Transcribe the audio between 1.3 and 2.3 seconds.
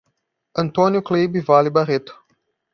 Vale Barreto